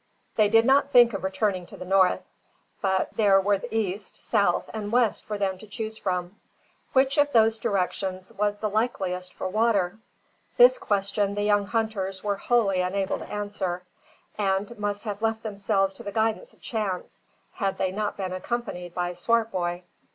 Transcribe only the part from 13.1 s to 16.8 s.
to answer, and must have left themselves to the guidance of